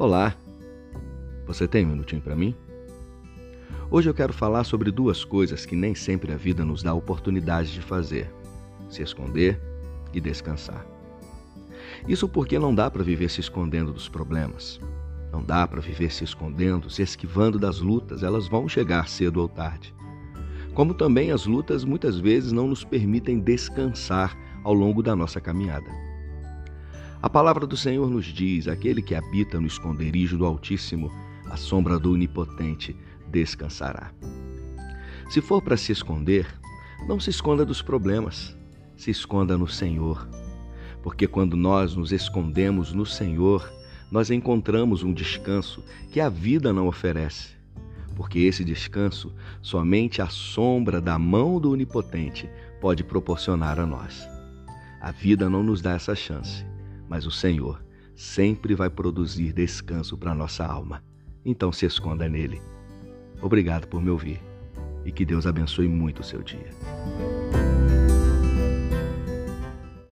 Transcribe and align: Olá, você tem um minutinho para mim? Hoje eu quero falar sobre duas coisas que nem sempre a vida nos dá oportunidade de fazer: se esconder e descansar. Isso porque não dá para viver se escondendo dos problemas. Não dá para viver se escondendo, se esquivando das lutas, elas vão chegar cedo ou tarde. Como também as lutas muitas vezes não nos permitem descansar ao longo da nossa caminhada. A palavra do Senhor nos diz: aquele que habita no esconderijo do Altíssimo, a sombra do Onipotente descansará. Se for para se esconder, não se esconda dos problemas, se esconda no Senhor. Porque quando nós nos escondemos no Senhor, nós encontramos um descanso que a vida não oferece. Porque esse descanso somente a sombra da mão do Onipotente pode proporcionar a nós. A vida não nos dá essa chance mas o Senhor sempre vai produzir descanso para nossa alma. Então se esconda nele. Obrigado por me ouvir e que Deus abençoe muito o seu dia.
Olá, 0.00 0.32
você 1.44 1.66
tem 1.66 1.84
um 1.84 1.88
minutinho 1.88 2.22
para 2.22 2.36
mim? 2.36 2.54
Hoje 3.90 4.08
eu 4.08 4.14
quero 4.14 4.32
falar 4.32 4.62
sobre 4.62 4.92
duas 4.92 5.24
coisas 5.24 5.66
que 5.66 5.74
nem 5.74 5.92
sempre 5.92 6.32
a 6.32 6.36
vida 6.36 6.64
nos 6.64 6.84
dá 6.84 6.94
oportunidade 6.94 7.72
de 7.72 7.82
fazer: 7.82 8.32
se 8.88 9.02
esconder 9.02 9.60
e 10.14 10.20
descansar. 10.20 10.86
Isso 12.06 12.28
porque 12.28 12.60
não 12.60 12.72
dá 12.72 12.88
para 12.88 13.02
viver 13.02 13.28
se 13.28 13.40
escondendo 13.40 13.92
dos 13.92 14.08
problemas. 14.08 14.78
Não 15.32 15.42
dá 15.42 15.66
para 15.66 15.80
viver 15.80 16.12
se 16.12 16.22
escondendo, 16.22 16.88
se 16.88 17.02
esquivando 17.02 17.58
das 17.58 17.80
lutas, 17.80 18.22
elas 18.22 18.46
vão 18.46 18.68
chegar 18.68 19.08
cedo 19.08 19.40
ou 19.40 19.48
tarde. 19.48 19.92
Como 20.74 20.94
também 20.94 21.32
as 21.32 21.44
lutas 21.44 21.84
muitas 21.84 22.20
vezes 22.20 22.52
não 22.52 22.68
nos 22.68 22.84
permitem 22.84 23.40
descansar 23.40 24.38
ao 24.62 24.72
longo 24.72 25.02
da 25.02 25.16
nossa 25.16 25.40
caminhada. 25.40 25.90
A 27.20 27.28
palavra 27.28 27.66
do 27.66 27.76
Senhor 27.76 28.08
nos 28.08 28.26
diz: 28.26 28.68
aquele 28.68 29.02
que 29.02 29.12
habita 29.12 29.60
no 29.60 29.66
esconderijo 29.66 30.38
do 30.38 30.46
Altíssimo, 30.46 31.10
a 31.50 31.56
sombra 31.56 31.98
do 31.98 32.12
Onipotente 32.12 32.96
descansará. 33.26 34.12
Se 35.28 35.40
for 35.40 35.60
para 35.60 35.76
se 35.76 35.90
esconder, 35.90 36.46
não 37.08 37.18
se 37.18 37.30
esconda 37.30 37.66
dos 37.66 37.82
problemas, 37.82 38.56
se 38.96 39.10
esconda 39.10 39.58
no 39.58 39.66
Senhor. 39.66 40.28
Porque 41.02 41.26
quando 41.26 41.56
nós 41.56 41.96
nos 41.96 42.12
escondemos 42.12 42.92
no 42.92 43.04
Senhor, 43.04 43.68
nós 44.12 44.30
encontramos 44.30 45.02
um 45.02 45.12
descanso 45.12 45.84
que 46.12 46.20
a 46.20 46.28
vida 46.28 46.72
não 46.72 46.86
oferece. 46.86 47.50
Porque 48.14 48.38
esse 48.40 48.64
descanso 48.64 49.32
somente 49.60 50.22
a 50.22 50.28
sombra 50.28 51.00
da 51.00 51.18
mão 51.18 51.60
do 51.60 51.72
Onipotente 51.72 52.48
pode 52.80 53.02
proporcionar 53.02 53.80
a 53.80 53.86
nós. 53.86 54.24
A 55.00 55.10
vida 55.10 55.50
não 55.50 55.64
nos 55.64 55.82
dá 55.82 55.94
essa 55.94 56.14
chance 56.14 56.64
mas 57.08 57.26
o 57.26 57.30
Senhor 57.30 57.82
sempre 58.14 58.74
vai 58.74 58.90
produzir 58.90 59.52
descanso 59.52 60.16
para 60.16 60.34
nossa 60.34 60.64
alma. 60.64 61.02
Então 61.44 61.72
se 61.72 61.86
esconda 61.86 62.28
nele. 62.28 62.60
Obrigado 63.40 63.86
por 63.86 64.02
me 64.02 64.10
ouvir 64.10 64.40
e 65.04 65.12
que 65.12 65.24
Deus 65.24 65.46
abençoe 65.46 65.88
muito 65.88 66.20
o 66.20 66.24
seu 66.24 66.42
dia. 66.42 66.68